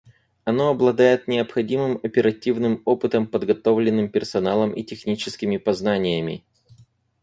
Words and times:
Оно 0.45 0.69
обладает 0.69 1.27
необходимым 1.27 1.99
оперативным 2.01 2.81
опытом, 2.85 3.27
подготовленным 3.27 4.09
персоналом 4.09 4.71
и 4.73 4.81
техническими 4.83 5.57
познаниями. 5.57 6.43